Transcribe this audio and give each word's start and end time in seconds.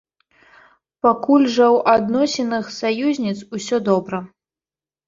Пакуль 1.07 1.45
жа 1.57 1.67
ў 1.75 1.77
адносінах 1.99 2.65
саюзніц 2.79 3.39
усё 3.61 3.75
добра. 3.93 4.27